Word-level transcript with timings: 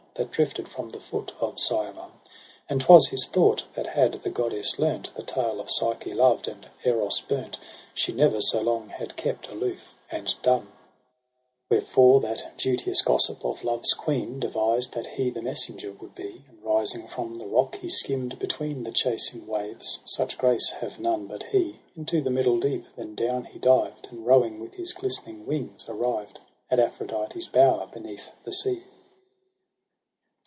That 0.15 0.31
drifted 0.31 0.67
from 0.67 0.89
the 0.89 0.99
foot 0.99 1.31
of 1.39 1.57
Cyamum; 1.57 2.11
And 2.69 2.81
'twas 2.81 3.07
his 3.07 3.27
thought, 3.27 3.63
that 3.75 3.87
had 3.87 4.11
the 4.11 4.29
goddess 4.29 4.77
learnt 4.77 5.15
The 5.15 5.23
tale 5.23 5.59
of 5.61 5.71
Psyche 5.71 6.13
loved 6.13 6.49
and 6.49 6.67
Eros 6.83 7.21
burnt. 7.21 7.57
She 7.93 8.11
ne'er 8.11 8.41
so 8.41 8.61
long 8.61 8.89
had 8.89 9.15
kept 9.15 9.47
aloof 9.47 9.95
and 10.11 10.27
dumb. 10.43 10.67
SEPTEMBER 10.67 10.75
i+p 10.75 11.55
6 11.79 11.85
Wherefore 11.87 12.19
that 12.19 12.57
duteous 12.57 13.01
gossip 13.01 13.43
of 13.45 13.63
Love's 13.63 13.93
queen 13.93 14.39
Devised 14.41 14.91
that 14.93 15.07
he 15.07 15.29
the 15.29 15.41
messenger 15.41 15.93
would 15.93 16.13
be 16.13 16.43
5 16.49 16.49
And 16.49 16.63
rising 16.63 17.07
from 17.07 17.35
the 17.35 17.47
rock, 17.47 17.77
he 17.77 17.89
skim'd 17.89 18.37
between 18.37 18.83
The 18.83 18.91
chasing 18.91 19.47
waves— 19.47 19.99
such 20.17 20.37
grace 20.37 20.69
have 20.81 20.99
none 20.99 21.25
but 21.25 21.43
he 21.43 21.71
j— 21.71 21.79
Into 21.95 22.21
the 22.21 22.29
middle 22.29 22.59
deep 22.59 22.85
then 22.97 23.15
down 23.15 23.45
he 23.45 23.57
dived. 23.59 24.09
And 24.11 24.25
rowing 24.27 24.59
with 24.59 24.73
his 24.73 24.93
glistening 24.93 25.47
wings 25.47 25.85
arrived 25.87 26.39
At 26.69 26.79
Aphrodite's 26.79 27.47
bower 27.47 27.87
beneath 27.87 28.29
the 28.43 28.51
sea. 28.51 28.83